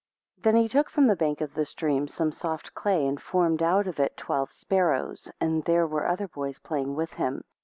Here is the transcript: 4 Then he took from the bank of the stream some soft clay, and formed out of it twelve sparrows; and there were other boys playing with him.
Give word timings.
4 0.41 0.51
Then 0.53 0.59
he 0.63 0.67
took 0.67 0.89
from 0.89 1.05
the 1.05 1.15
bank 1.15 1.41
of 1.41 1.53
the 1.53 1.63
stream 1.63 2.07
some 2.07 2.31
soft 2.31 2.73
clay, 2.73 3.05
and 3.05 3.21
formed 3.21 3.61
out 3.61 3.85
of 3.85 3.99
it 3.99 4.17
twelve 4.17 4.51
sparrows; 4.51 5.29
and 5.39 5.63
there 5.65 5.85
were 5.85 6.07
other 6.07 6.27
boys 6.27 6.57
playing 6.57 6.95
with 6.95 7.13
him. 7.13 7.43